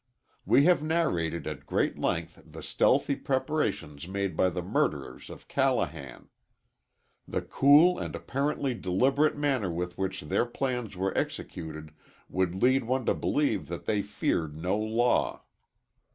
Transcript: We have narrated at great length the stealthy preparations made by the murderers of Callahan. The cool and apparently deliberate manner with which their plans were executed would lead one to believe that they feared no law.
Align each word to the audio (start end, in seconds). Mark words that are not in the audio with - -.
We 0.47 0.63
have 0.63 0.81
narrated 0.81 1.45
at 1.45 1.67
great 1.67 1.95
length 1.99 2.41
the 2.43 2.63
stealthy 2.63 3.15
preparations 3.15 4.07
made 4.07 4.35
by 4.35 4.49
the 4.49 4.63
murderers 4.63 5.29
of 5.29 5.47
Callahan. 5.47 6.29
The 7.27 7.43
cool 7.43 7.99
and 7.99 8.15
apparently 8.15 8.73
deliberate 8.73 9.37
manner 9.37 9.69
with 9.71 9.99
which 9.99 10.21
their 10.21 10.47
plans 10.47 10.97
were 10.97 11.15
executed 11.15 11.93
would 12.29 12.55
lead 12.63 12.85
one 12.85 13.05
to 13.05 13.13
believe 13.13 13.67
that 13.67 13.85
they 13.85 14.01
feared 14.01 14.57
no 14.57 14.75
law. 14.75 15.43